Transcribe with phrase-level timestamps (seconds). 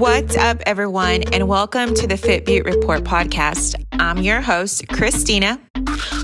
[0.00, 3.74] What's up, everyone, and welcome to the Fit Report podcast.
[3.92, 5.60] I'm your host, Christina.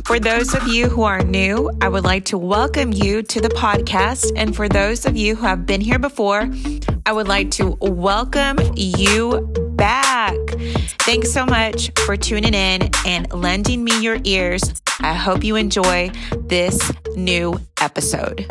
[0.07, 3.51] For those of you who are new, I would like to welcome you to the
[3.51, 4.33] podcast.
[4.35, 6.51] And for those of you who have been here before,
[7.05, 9.43] I would like to welcome you
[9.77, 10.35] back.
[11.01, 14.63] Thanks so much for tuning in and lending me your ears.
[15.01, 16.13] I hope you enjoy
[16.47, 16.81] this
[17.15, 18.47] new episode.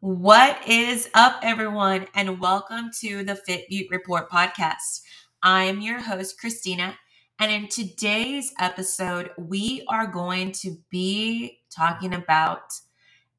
[0.00, 5.00] What is up, everyone, and welcome to the Fit Beaute Report podcast.
[5.42, 6.96] I'm your host, Christina,
[7.40, 12.74] and in today's episode, we are going to be talking about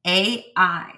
[0.04, 0.92] AI.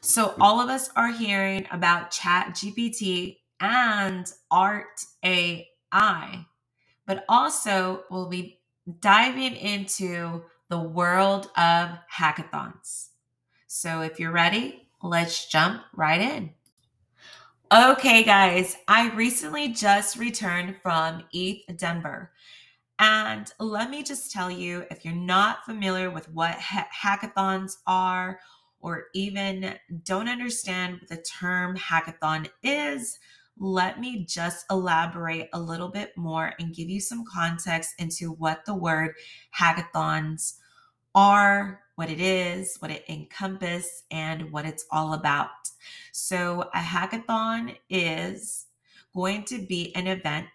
[0.00, 6.46] So, all of us are hearing about Chat GPT and Art AI,
[7.06, 8.58] but also we'll be
[8.98, 13.10] diving into the world of hackathons.
[13.68, 16.50] So, if you're ready, let's jump right in.
[17.72, 22.30] Okay, guys, I recently just returned from ETH Denver.
[22.98, 28.38] And let me just tell you if you're not familiar with what ha- hackathons are,
[28.80, 33.18] or even don't understand what the term hackathon is,
[33.58, 38.64] let me just elaborate a little bit more and give you some context into what
[38.64, 39.14] the word
[39.58, 40.54] hackathons
[41.16, 45.48] are, what it is, what it encompasses, and what it's all about.
[46.12, 48.66] So, a hackathon is
[49.14, 50.48] going to be an event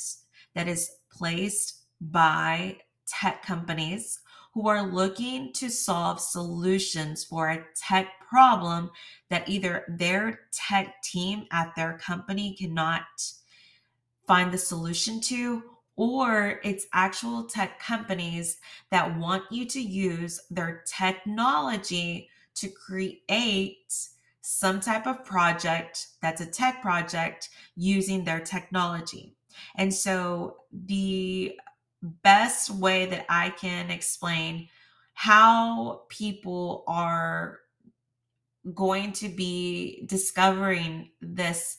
[0.53, 4.19] that is placed by tech companies
[4.53, 8.91] who are looking to solve solutions for a tech problem
[9.29, 13.03] that either their tech team at their company cannot
[14.27, 15.63] find the solution to
[15.95, 18.57] or it's actual tech companies
[18.89, 23.93] that want you to use their technology to create
[24.41, 29.35] some type of project that's a tech project using their technology.
[29.75, 31.57] And so, the
[32.01, 34.69] best way that I can explain
[35.13, 37.59] how people are
[38.73, 41.77] going to be discovering this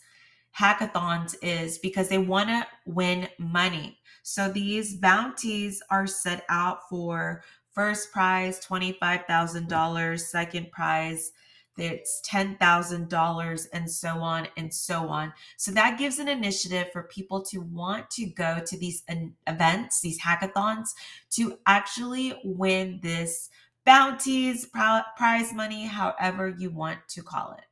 [0.59, 3.99] hackathons is because they want to win money.
[4.23, 7.43] So these bounties are set out for
[7.73, 11.33] first prize $25,000, second prize
[11.79, 15.33] it's $10,000 and so on and so on.
[15.57, 19.03] So that gives an initiative for people to want to go to these
[19.47, 20.91] events, these hackathons
[21.31, 23.49] to actually win this
[23.87, 27.65] bounties, prize money, however you want to call it.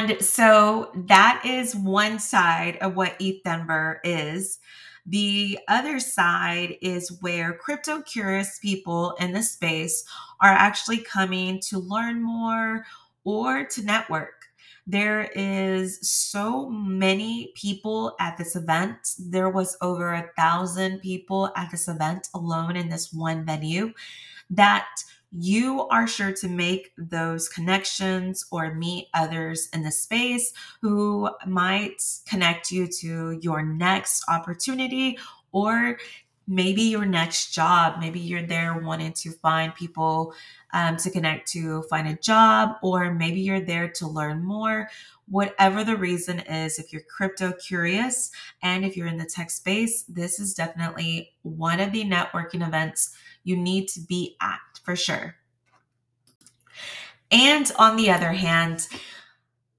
[0.00, 4.58] And so that is one side of what ETH Denver is.
[5.04, 10.02] The other side is where crypto curious people in the space
[10.40, 12.86] are actually coming to learn more
[13.24, 14.46] or to network.
[14.86, 19.16] There is so many people at this event.
[19.18, 23.92] There was over a thousand people at this event alone in this one venue
[24.48, 24.88] that
[25.32, 30.52] you are sure to make those connections or meet others in the space
[30.82, 35.18] who might connect you to your next opportunity
[35.52, 35.98] or
[36.50, 38.00] maybe your next job.
[38.00, 40.34] Maybe you're there wanting to find people
[40.72, 44.88] um, to connect to find a job, or maybe you're there to learn more.
[45.28, 48.32] Whatever the reason is, if you're crypto curious
[48.62, 53.14] and if you're in the tech space, this is definitely one of the networking events
[53.44, 55.36] you need to be at for sure.
[57.30, 58.88] And on the other hand,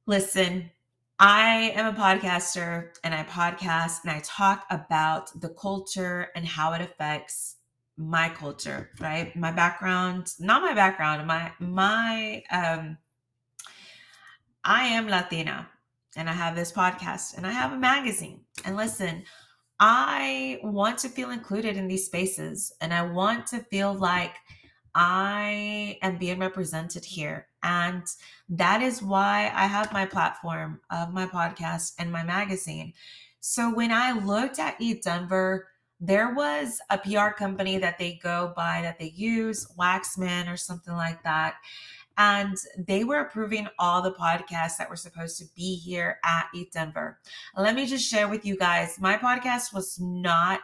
[0.05, 0.71] listen,
[1.19, 6.73] I am a podcaster and I podcast and I talk about the culture and how
[6.73, 7.57] it affects
[7.97, 9.35] my culture, right?
[9.35, 12.97] My background, not my background, my my um
[14.63, 15.67] I am Latina
[16.15, 18.41] and I have this podcast and I have a magazine.
[18.65, 19.23] And listen,
[19.79, 24.35] I want to feel included in these spaces and I want to feel like
[24.95, 27.47] I am being represented here.
[27.63, 28.03] And
[28.49, 32.93] that is why I have my platform of my podcast and my magazine.
[33.39, 35.67] So when I looked at ETH Denver,
[35.99, 40.95] there was a PR company that they go by that they use, Waxman or something
[40.95, 41.55] like that.
[42.17, 46.71] And they were approving all the podcasts that were supposed to be here at ETH
[46.71, 47.19] Denver.
[47.55, 50.61] Let me just share with you guys my podcast was not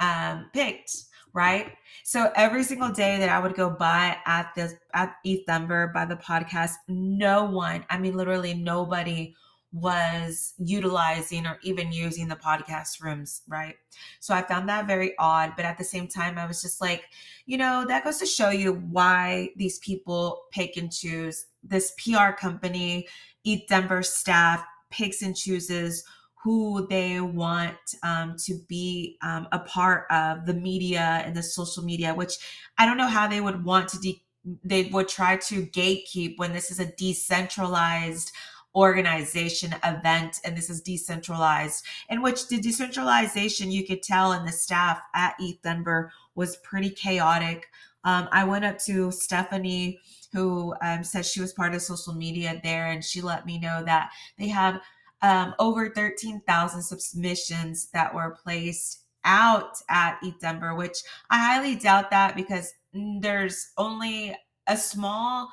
[0.00, 1.72] um, picked right?
[2.04, 6.04] So every single day that I would go by at this at ETH Denver by
[6.04, 9.34] the podcast, no one, I mean literally nobody
[9.72, 13.76] was utilizing or even using the podcast rooms, right?
[14.18, 15.52] So I found that very odd.
[15.56, 17.04] But at the same time, I was just like,
[17.46, 21.46] you know, that goes to show you why these people pick and choose.
[21.62, 23.06] This PR company,
[23.44, 26.04] ETH Denver staff picks and chooses
[26.42, 31.82] who they want um, to be um, a part of the media and the social
[31.82, 32.32] media, which
[32.78, 34.24] I don't know how they would want to de-
[34.64, 38.32] they would try to gatekeep when this is a decentralized
[38.74, 44.52] organization event and this is decentralized in which the decentralization you could tell in the
[44.52, 47.66] staff at ETH Denver was pretty chaotic.
[48.04, 50.00] Um, I went up to Stephanie
[50.32, 53.82] who um, said she was part of social media there and she let me know
[53.84, 54.80] that they have
[55.22, 62.10] um, over 13,000 submissions that were placed out at ETH Denver, which I highly doubt
[62.10, 64.36] that because there's only
[64.66, 65.50] a small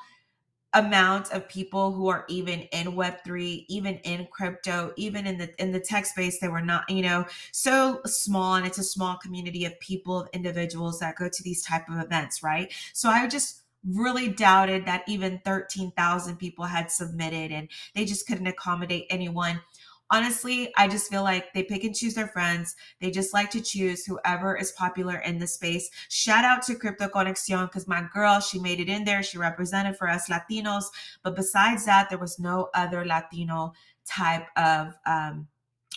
[0.73, 5.71] amount of people who are even in web3 even in crypto even in the in
[5.71, 6.39] the tech space.
[6.39, 10.29] They were not you know so small and it's a small community of people of
[10.33, 12.71] individuals that go to these type of events right?
[12.93, 18.47] So i just really doubted that even 13,000 people had submitted and they just couldn't
[18.47, 19.61] accommodate anyone
[20.09, 22.75] honestly, I just feel like they pick and choose their friends.
[23.01, 25.89] They just like to choose whoever is popular in the space.
[26.09, 29.23] Shout out to Crypto Conexion because my girl, she made it in there.
[29.23, 30.85] She represented for us Latinos.
[31.23, 33.73] But besides that, there was no other Latino
[34.05, 35.47] type of um,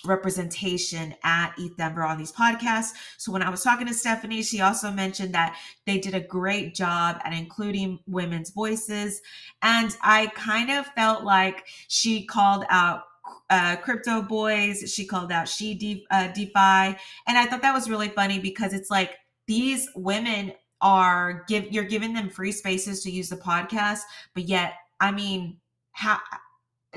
[0.04, 2.92] representation at ETH Denver on these podcasts.
[3.18, 5.56] So when I was talking to Stephanie, she also mentioned that
[5.86, 9.20] they did a great job at including women's voices.
[9.62, 13.02] And I kind of felt like she called out
[13.50, 14.92] uh, crypto boys.
[14.92, 18.72] She called out she De- uh, DeFi, and I thought that was really funny because
[18.72, 19.16] it's like
[19.46, 24.00] these women are give you're giving them free spaces to use the podcast,
[24.34, 25.58] but yet I mean,
[25.92, 26.18] how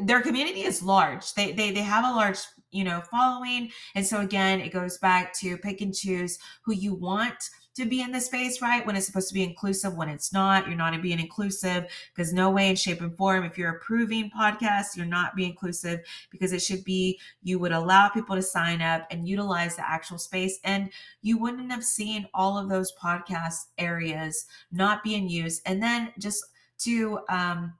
[0.01, 1.33] their community is large.
[1.33, 2.39] They they they have a large
[2.73, 6.93] you know following, and so again, it goes back to pick and choose who you
[6.93, 8.85] want to be in the space, right?
[8.85, 12.51] When it's supposed to be inclusive, when it's not, you're not being inclusive because no
[12.51, 16.61] way in shape and form, if you're approving podcasts, you're not being inclusive because it
[16.61, 20.59] should be you would allow people to sign up and utilize the actual space.
[20.63, 20.91] And
[21.21, 25.61] you wouldn't have seen all of those podcast areas not being used.
[25.65, 26.43] And then just
[26.79, 27.73] to, um,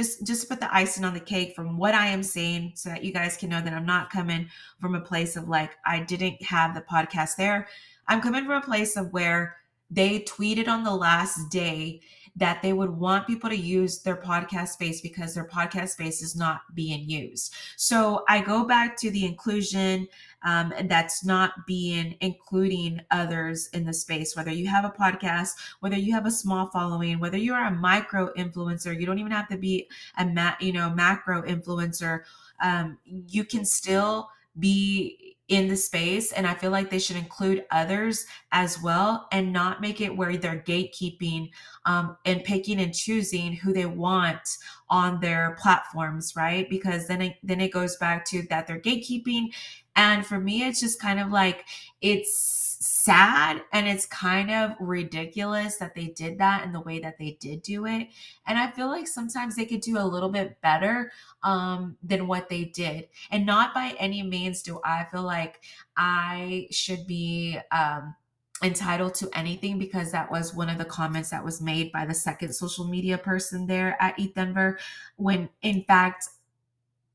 [0.00, 3.04] just just put the icing on the cake from what I am saying so that
[3.04, 4.48] you guys can know that I'm not coming
[4.80, 7.68] from a place of like I didn't have the podcast there.
[8.08, 9.56] I'm coming from a place of where
[9.90, 12.00] they tweeted on the last day
[12.36, 16.36] that they would want people to use their podcast space because their podcast space is
[16.36, 17.54] not being used.
[17.76, 20.08] So I go back to the inclusion
[20.42, 25.50] um, that's not being including others in the space, whether you have a podcast,
[25.80, 29.32] whether you have a small following, whether you are a micro influencer, you don't even
[29.32, 29.88] have to be
[30.18, 32.20] a ma- you know macro influencer.
[32.62, 37.64] Um, you can still be in the space and i feel like they should include
[37.70, 41.50] others as well and not make it where they're gatekeeping
[41.86, 44.58] um, and picking and choosing who they want
[44.88, 46.68] on their platforms right?
[46.68, 49.52] Because then it then it goes back to that they're gatekeeping.
[49.96, 51.64] And for me it's just kind of like
[52.00, 57.18] it's sad and it's kind of ridiculous that they did that in the way that
[57.18, 58.08] they did do it
[58.46, 61.12] and i feel like sometimes they could do a little bit better
[61.42, 65.60] um, than what they did and not by any means do i feel like
[65.98, 68.14] i should be um,
[68.62, 72.14] entitled to anything because that was one of the comments that was made by the
[72.14, 74.78] second social media person there at ETH Denver.
[75.16, 76.28] When in fact,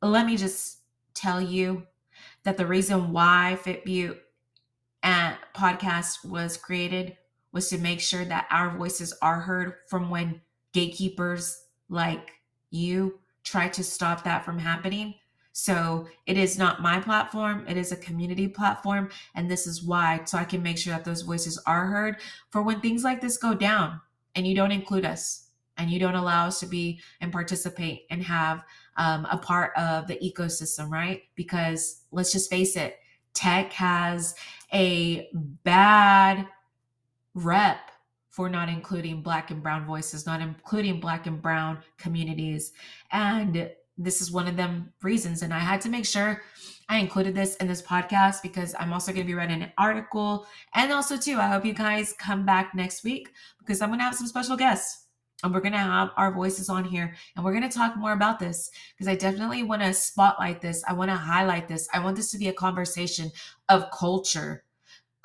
[0.01, 0.79] let me just
[1.13, 1.83] tell you
[2.43, 4.17] that the reason why FitBeaute
[5.05, 7.15] and podcast was created
[7.53, 10.41] was to make sure that our voices are heard from when
[10.73, 12.31] gatekeepers like
[12.71, 15.13] you try to stop that from happening.
[15.53, 19.09] So it is not my platform, it is a community platform.
[19.35, 22.17] And this is why, so I can make sure that those voices are heard
[22.49, 24.01] for when things like this go down
[24.33, 28.23] and you don't include us and you don't allow us to be and participate and
[28.23, 28.63] have
[28.97, 31.21] um, a part of the ecosystem, right?
[31.35, 32.97] Because let's just face it,
[33.35, 34.33] tech has
[34.75, 35.29] a
[35.63, 36.47] bad
[37.33, 37.91] rep
[38.29, 42.73] for not including black and brown voices, not including black and brown communities.
[43.11, 45.41] And this is one of them reasons.
[45.41, 46.41] And I had to make sure
[46.89, 50.45] I included this in this podcast because I'm also going to be writing an article.
[50.73, 53.29] And also, too, I hope you guys come back next week
[53.59, 55.05] because I'm going to have some special guests
[55.43, 58.11] and we're going to have our voices on here and we're going to talk more
[58.11, 60.83] about this because I definitely want to spotlight this.
[60.85, 61.87] I want to highlight this.
[61.93, 63.31] I want this to be a conversation
[63.69, 64.64] of culture.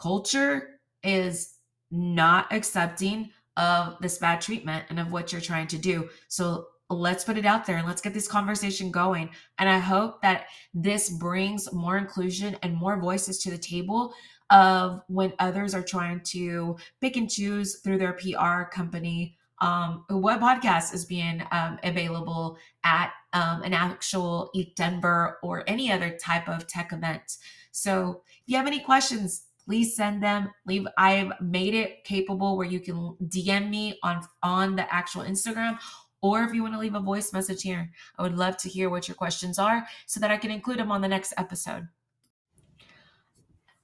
[0.00, 1.54] Culture is
[1.90, 6.08] not accepting of this bad treatment and of what you're trying to do.
[6.28, 9.30] So let's put it out there and let's get this conversation going.
[9.58, 14.14] And I hope that this brings more inclusion and more voices to the table
[14.50, 20.40] of when others are trying to pick and choose through their PR company um, what
[20.40, 26.48] podcast is being um, available at um, an actual ETH Denver or any other type
[26.48, 27.36] of tech event.
[27.70, 30.50] So if you have any questions, please send them.
[30.66, 30.84] Leave.
[30.98, 35.78] I've made it capable where you can DM me on on the actual Instagram
[36.22, 38.90] or if you want to leave a voice message here, I would love to hear
[38.90, 41.86] what your questions are so that I can include them on the next episode.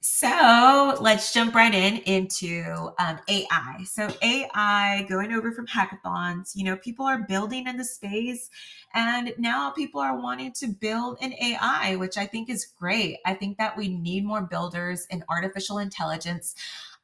[0.09, 3.83] So let's jump right in into um, AI.
[3.83, 8.49] So AI, going over from hackathons, you know, people are building in the space,
[8.93, 13.17] and now people are wanting to build an AI, which I think is great.
[13.25, 16.55] I think that we need more builders in artificial intelligence.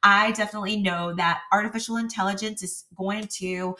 [0.02, 3.76] I definitely know that artificial intelligence is going to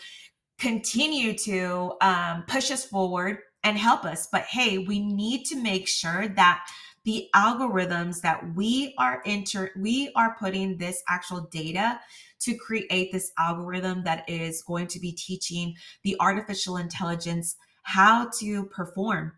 [0.59, 4.28] continue to um, push us forward and help us.
[4.31, 6.66] But hey, we need to make sure that
[7.04, 12.00] the algorithms that we are enter we are putting this actual data
[12.40, 18.64] to create this algorithm that is going to be teaching the artificial intelligence how to
[18.66, 19.32] perform.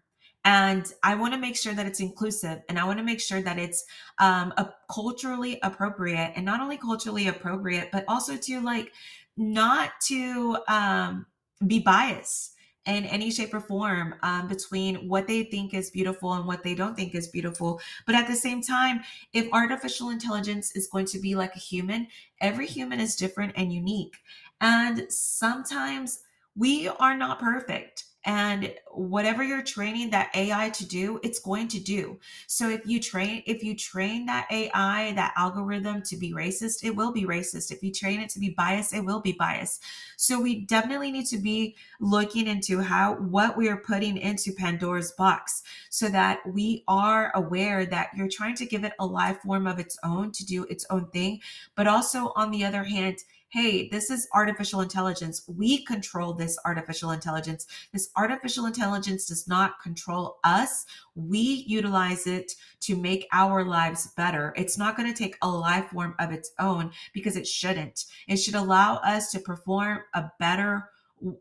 [0.44, 3.42] And i want to make sure that it's inclusive and i want to make sure
[3.42, 3.85] that it's
[4.20, 4.54] um,
[4.88, 8.92] culturally appropriate and not only culturally appropriate but also to like
[9.37, 11.26] not to um,
[11.66, 12.55] be biased
[12.87, 16.75] in any shape or form um, between what they think is beautiful and what they
[16.75, 17.81] don't think is beautiful.
[18.07, 19.02] But at the same time,
[19.33, 22.07] if artificial intelligence is going to be like a human,
[22.40, 24.16] every human is different and unique.
[24.61, 26.21] And sometimes
[26.55, 31.78] we are not perfect and whatever you're training that ai to do it's going to
[31.78, 32.18] do.
[32.49, 36.95] So if you train if you train that ai that algorithm to be racist it
[36.95, 37.71] will be racist.
[37.71, 39.83] If you train it to be biased it will be biased.
[40.16, 45.12] So we definitely need to be looking into how what we are putting into pandora's
[45.12, 49.66] box so that we are aware that you're trying to give it a life form
[49.66, 51.40] of its own to do its own thing.
[51.76, 53.18] But also on the other hand
[53.56, 55.42] hey, this is artificial intelligence.
[55.48, 57.66] We control this artificial intelligence.
[57.90, 60.84] This artificial intelligence does not control us.
[61.14, 64.52] We utilize it to make our lives better.
[64.58, 68.04] It's not going to take a life form of its own because it shouldn't.
[68.28, 70.90] It should allow us to perform a better,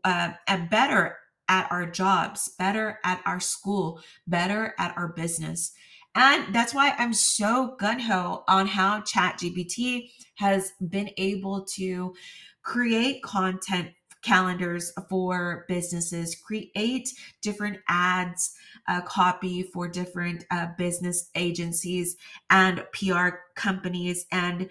[0.02, 1.18] uh, a better
[1.50, 5.72] at our jobs, better at our school, better at our business.
[6.16, 12.14] And that's why I'm so gun ho on how ChatGPT has been able to
[12.62, 13.90] create content
[14.24, 17.10] calendars for businesses, create
[17.42, 18.54] different ads,
[18.88, 22.16] uh, copy for different uh, business agencies
[22.48, 24.70] and PR companies, and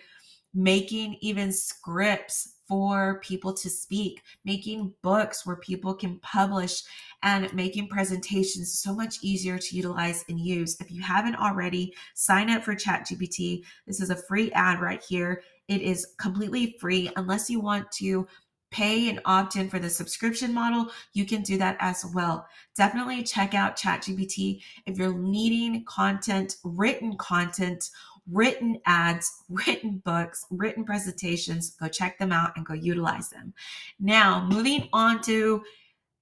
[0.56, 6.84] making even scripts for people to speak, making books where people can publish
[7.24, 10.80] and making presentations so much easier to utilize and use.
[10.80, 13.64] If you haven't already, sign up for ChatGPT.
[13.88, 15.42] This is a free ad right here.
[15.68, 18.28] It is completely free unless you want to
[18.76, 22.46] pay and opt in for the subscription model, you can do that as well.
[22.76, 27.90] Definitely check out ChatGPT if you're needing content, written content,
[28.32, 31.72] written ads, written books, written presentations.
[31.72, 33.54] Go check them out and go utilize them.
[34.00, 35.64] Now, moving on to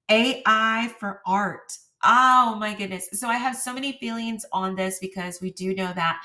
[0.09, 1.77] AI for art.
[2.03, 3.07] Oh my goodness.
[3.13, 6.21] So I have so many feelings on this because we do know that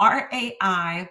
[0.00, 1.08] art AI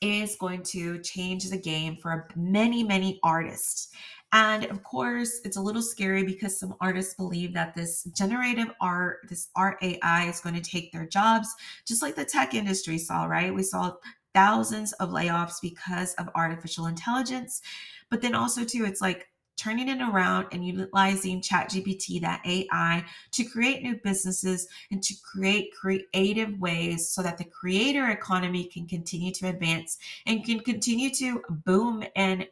[0.00, 3.88] is going to change the game for many, many artists.
[4.32, 9.20] And of course, it's a little scary because some artists believe that this generative art,
[9.28, 11.48] this art AI is going to take their jobs,
[11.84, 13.52] just like the tech industry saw, right?
[13.52, 13.94] We saw
[14.32, 17.60] thousands of layoffs because of artificial intelligence.
[18.08, 23.44] But then also, too, it's like turning it around and utilizing ChatGPT, that AI, to
[23.44, 29.32] create new businesses and to create creative ways so that the creator economy can continue
[29.32, 32.46] to advance and can continue to boom and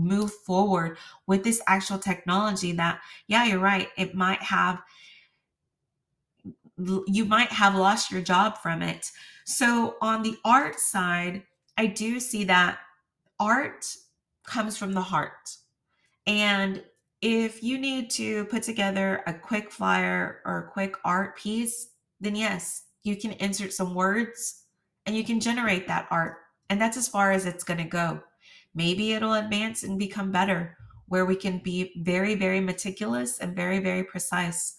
[0.00, 4.80] move forward with this actual technology that yeah you're right it might have
[7.06, 9.10] you might have lost your job from it.
[9.44, 11.42] So on the art side
[11.76, 12.78] i do see that
[13.38, 13.86] art
[14.44, 15.56] comes from the heart.
[16.26, 16.82] And
[17.22, 21.88] if you need to put together a quick flyer or a quick art piece
[22.20, 24.64] then yes you can insert some words
[25.06, 26.38] and you can generate that art.
[26.68, 28.22] And that's as far as it's going to go
[28.74, 33.80] maybe it'll advance and become better where we can be very, very meticulous and very,
[33.80, 34.76] very precise.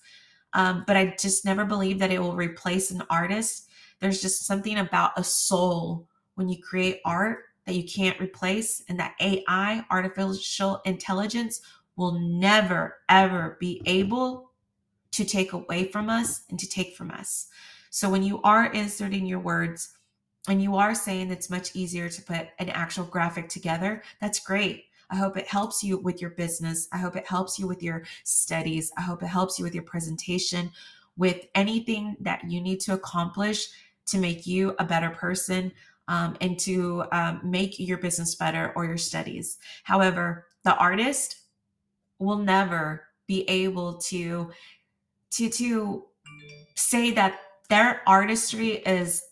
[0.53, 3.69] Um, but I just never believe that it will replace an artist.
[3.99, 8.99] There's just something about a soul when you create art that you can't replace, and
[8.99, 11.61] that AI, artificial intelligence,
[11.95, 14.51] will never, ever be able
[15.11, 17.47] to take away from us and to take from us.
[17.89, 19.97] So when you are inserting your words
[20.47, 24.85] and you are saying it's much easier to put an actual graphic together, that's great.
[25.09, 26.87] I hope it helps you with your business.
[26.91, 28.91] I hope it helps you with your studies.
[28.97, 30.71] I hope it helps you with your presentation,
[31.17, 33.67] with anything that you need to accomplish
[34.07, 35.71] to make you a better person
[36.07, 39.57] um, and to um, make your business better or your studies.
[39.83, 41.41] However, the artist
[42.19, 44.51] will never be able to
[45.31, 46.05] to to
[46.75, 49.23] say that their artistry is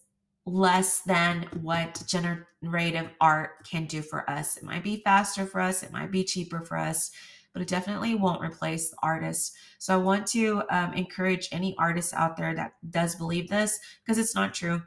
[0.50, 4.58] less than what generative art can do for us.
[4.58, 7.12] It might be faster for us, it might be cheaper for us,
[7.54, 9.56] but it definitely won't replace the artist.
[9.78, 14.18] So I want to um, encourage any artist out there that does believe this because
[14.18, 14.82] it's not true.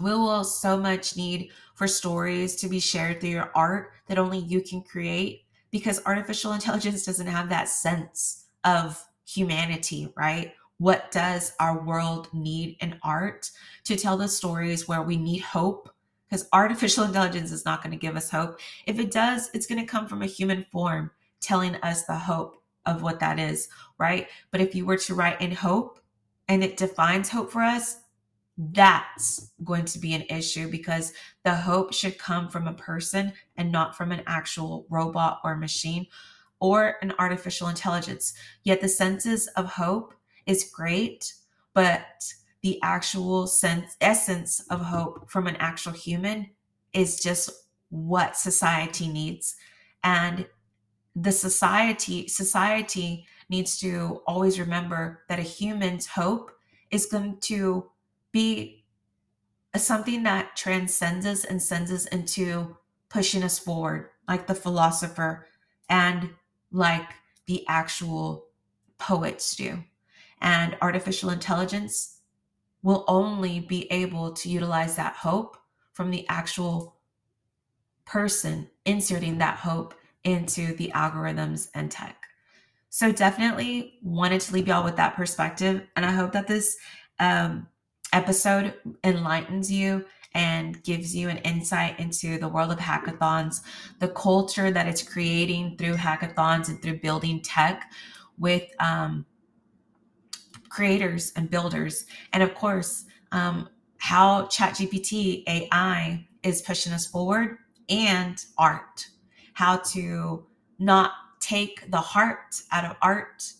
[0.00, 4.38] We will so much need for stories to be shared through your art that only
[4.38, 10.52] you can create because artificial intelligence doesn't have that sense of humanity, right?
[10.78, 13.50] What does our world need in art
[13.84, 15.90] to tell the stories where we need hope?
[16.28, 18.60] Because artificial intelligence is not going to give us hope.
[18.86, 22.62] If it does, it's going to come from a human form telling us the hope
[22.86, 23.68] of what that is,
[23.98, 24.28] right?
[24.50, 25.98] But if you were to write in hope
[26.48, 28.00] and it defines hope for us,
[28.56, 31.12] that's going to be an issue because
[31.44, 36.06] the hope should come from a person and not from an actual robot or machine
[36.60, 38.34] or an artificial intelligence.
[38.64, 40.14] Yet the senses of hope
[40.48, 41.32] is great,
[41.74, 42.02] but
[42.62, 46.50] the actual sense essence of hope from an actual human
[46.92, 47.50] is just
[47.90, 49.54] what society needs.
[50.02, 50.46] And
[51.14, 56.50] the society society needs to always remember that a human's hope
[56.90, 57.90] is going to
[58.32, 58.84] be
[59.76, 62.76] something that transcends us and sends us into
[63.08, 65.46] pushing us forward, like the philosopher
[65.88, 66.30] and
[66.72, 67.08] like
[67.46, 68.46] the actual
[68.98, 69.82] poets do.
[70.40, 72.20] And artificial intelligence
[72.82, 75.56] will only be able to utilize that hope
[75.92, 76.96] from the actual
[78.04, 82.16] person inserting that hope into the algorithms and tech.
[82.90, 85.86] So definitely wanted to leave y'all with that perspective.
[85.96, 86.78] And I hope that this
[87.18, 87.66] um,
[88.12, 88.74] episode
[89.04, 93.62] enlightens you and gives you an insight into the world of hackathons,
[93.98, 97.90] the culture that it's creating through hackathons and through building tech
[98.38, 99.26] with um,
[100.68, 102.06] creators and builders.
[102.32, 109.06] And of course, um, how ChatGPT AI is pushing us forward and art,
[109.54, 110.46] how to
[110.78, 113.52] not take the heart out of art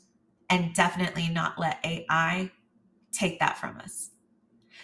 [0.50, 2.50] and definitely not let AI
[3.12, 4.10] take that from us.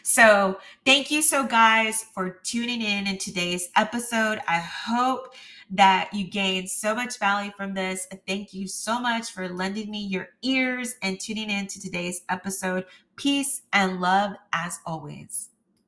[0.06, 4.38] So, thank you so guys for tuning in in today's episode.
[4.46, 5.32] I hope
[5.70, 8.06] that you gained so much value from this.
[8.26, 12.84] Thank you so much for lending me your ears and tuning in to today's episode.
[13.16, 15.48] Peace and love as always.